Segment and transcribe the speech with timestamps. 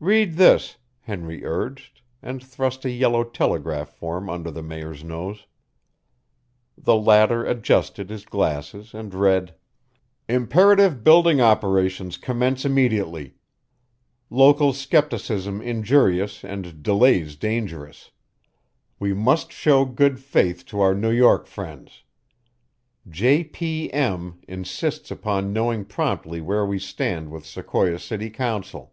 [0.00, 5.46] "Read this," Henry urged, and thrust a yellow telegraph form under the Mayor's nose.
[6.76, 9.54] The latter adjusted his glasses and read:
[10.28, 13.36] Imperative building operations commence immediately.
[14.30, 18.10] Local skepticism injurious and delays dangerous.
[18.98, 22.02] We must show good faith to our New York friends.
[23.08, 23.44] J.
[23.44, 23.90] P.
[23.92, 24.40] M.
[24.48, 28.90] insists upon knowing promptly where we stand with Sequoia city council.